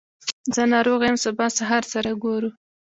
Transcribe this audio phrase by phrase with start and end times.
[0.55, 2.49] نن ناروغه يم سبا سهار سره ګورو